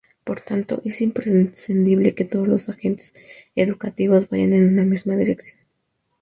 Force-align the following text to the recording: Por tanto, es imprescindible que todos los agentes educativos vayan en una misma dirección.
Por 0.23 0.39
tanto, 0.41 0.81
es 0.83 0.99
imprescindible 1.01 2.15
que 2.15 2.25
todos 2.25 2.47
los 2.47 2.69
agentes 2.69 3.13
educativos 3.55 4.27
vayan 4.29 4.53
en 4.53 4.67
una 4.69 4.83
misma 4.83 5.15
dirección. 5.15 5.59